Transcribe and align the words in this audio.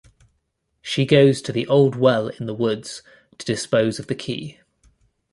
She 0.81 1.05
goes 1.05 1.43
to 1.43 1.51
the 1.51 1.67
old 1.67 1.93
well 1.95 2.29
in 2.29 2.47
the 2.47 2.55
woods 2.55 3.03
to 3.37 3.45
dispose 3.45 3.99
of 3.99 4.07
the 4.07 4.15
key. 4.15 4.59